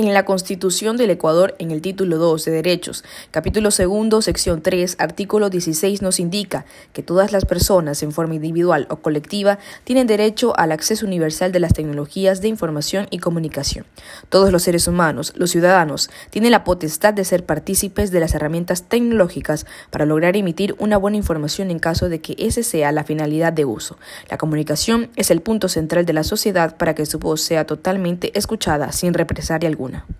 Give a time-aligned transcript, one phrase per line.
[0.00, 4.96] En la Constitución del Ecuador, en el título 2 de Derechos, capítulo 2, sección 3,
[4.98, 10.58] artículo 16, nos indica que todas las personas, en forma individual o colectiva, tienen derecho
[10.58, 13.84] al acceso universal de las tecnologías de información y comunicación.
[14.30, 18.84] Todos los seres humanos, los ciudadanos, tienen la potestad de ser partícipes de las herramientas
[18.84, 23.52] tecnológicas para lograr emitir una buena información en caso de que ese sea la finalidad
[23.52, 23.98] de uso.
[24.30, 28.32] La comunicación es el punto central de la sociedad para que su voz sea totalmente
[28.38, 29.89] escuchada sin represalia alguna.
[29.90, 30.19] una.